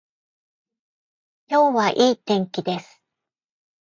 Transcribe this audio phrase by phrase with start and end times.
[1.47, 3.03] 今日はいい天気です。